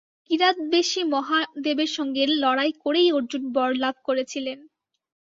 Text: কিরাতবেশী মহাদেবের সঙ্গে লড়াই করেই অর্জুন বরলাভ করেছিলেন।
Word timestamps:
কিরাতবেশী 0.27 1.01
মহাদেবের 1.13 1.89
সঙ্গে 1.97 2.23
লড়াই 2.41 2.71
করেই 2.83 3.09
অর্জুন 3.11 3.43
বরলাভ 3.55 3.95
করেছিলেন। 4.07 4.59